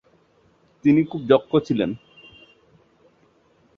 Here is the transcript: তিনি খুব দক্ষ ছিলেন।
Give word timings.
তিনি 0.85 1.01
খুব 1.03 1.21
দক্ষ 1.27 1.51
ছিলেন। 1.67 1.91